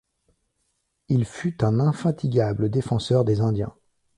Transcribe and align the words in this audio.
Il 1.09 1.25
fut 1.25 1.63
un 1.63 1.79
infatigable 1.79 2.69
défenseur 2.71 3.23
des 3.23 3.39
indiens. 3.39 3.75